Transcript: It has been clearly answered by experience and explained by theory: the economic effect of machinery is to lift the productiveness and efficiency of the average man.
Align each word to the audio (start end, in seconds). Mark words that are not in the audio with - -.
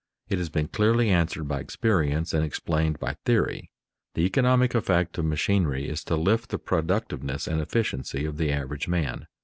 It 0.29 0.39
has 0.39 0.49
been 0.49 0.67
clearly 0.67 1.11
answered 1.11 1.47
by 1.47 1.59
experience 1.59 2.33
and 2.33 2.43
explained 2.43 2.97
by 2.97 3.17
theory: 3.23 3.69
the 4.15 4.23
economic 4.25 4.73
effect 4.73 5.19
of 5.19 5.25
machinery 5.25 5.87
is 5.87 6.03
to 6.05 6.15
lift 6.15 6.49
the 6.49 6.57
productiveness 6.57 7.45
and 7.45 7.61
efficiency 7.61 8.25
of 8.25 8.37
the 8.37 8.51
average 8.51 8.87
man. 8.87 9.27